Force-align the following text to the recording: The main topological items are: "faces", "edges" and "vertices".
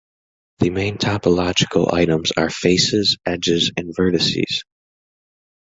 The 0.57 0.71
main 0.71 0.97
topological 0.97 1.93
items 1.93 2.31
are: 2.35 2.49
"faces", 2.49 3.19
"edges" 3.23 3.71
and 3.77 3.95
"vertices". 3.95 4.63